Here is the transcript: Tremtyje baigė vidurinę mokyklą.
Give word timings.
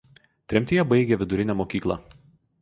Tremtyje 0.53 0.85
baigė 0.93 1.19
vidurinę 1.25 1.57
mokyklą. 1.61 1.99